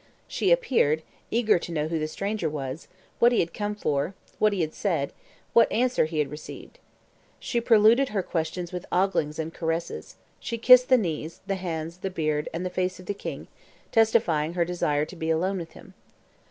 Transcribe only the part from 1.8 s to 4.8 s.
who the stranger was, what he had come for, what he had